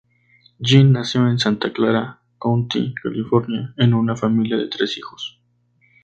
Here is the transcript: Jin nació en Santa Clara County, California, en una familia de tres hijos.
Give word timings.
Jin 0.59 0.93
nació 0.93 1.27
en 1.29 1.37
Santa 1.37 1.71
Clara 1.71 2.23
County, 2.39 2.95
California, 3.03 3.75
en 3.77 3.93
una 3.93 4.15
familia 4.15 4.57
de 4.57 4.67
tres 4.67 4.97
hijos. 4.97 5.39